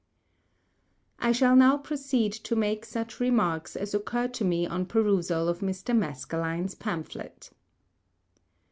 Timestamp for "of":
5.47-5.59